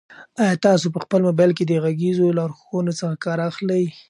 [0.41, 3.83] آیا تاسو په خپل موبایل کې د غږیزو لارښوونو څخه کار اخلئ؟